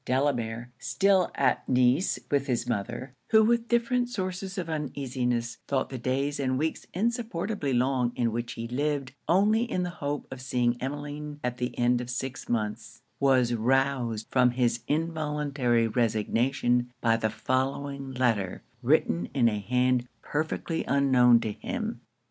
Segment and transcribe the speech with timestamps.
[0.03, 5.99] Delamere, (still at Nice with his mother,) who with different sources of uneasiness thought the
[5.99, 10.75] days and weeks insupportably long in which he lived only in the hope of seeing
[10.81, 17.29] Emmeline at the end of six months, was roused from his involuntary resignation by the
[17.29, 22.01] following letter, written in a hand perfectly unknown to him.